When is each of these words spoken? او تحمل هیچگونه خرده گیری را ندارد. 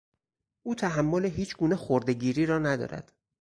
او 0.63 0.75
تحمل 0.75 1.25
هیچگونه 1.25 1.75
خرده 1.75 2.13
گیری 2.13 2.45
را 2.45 2.59
ندارد. 2.59 3.11